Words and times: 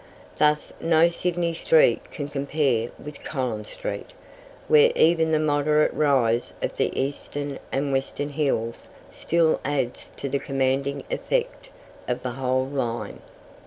Thus 0.39 0.73
no 0.81 1.09
Sydney 1.09 1.53
street 1.53 2.09
can 2.11 2.27
compare 2.27 2.89
with 2.97 3.23
Collins 3.23 3.69
street, 3.69 4.07
where 4.67 4.91
even 4.95 5.31
the 5.31 5.37
moderate 5.37 5.93
rise 5.93 6.55
of 6.63 6.75
the 6.75 6.99
eastern 6.99 7.59
and 7.71 7.91
western 7.93 8.29
hills 8.29 8.89
still 9.11 9.59
adds 9.63 10.09
to 10.17 10.27
the 10.27 10.39
commanding 10.39 11.03
effect 11.11 11.69
of 12.07 12.23
the 12.23 12.31
whole 12.31 12.65
line. 12.65 13.19